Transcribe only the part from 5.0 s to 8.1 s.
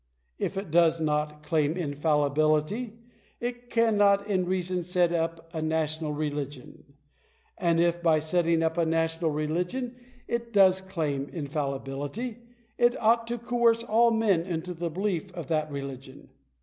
up a national re ligion; and if,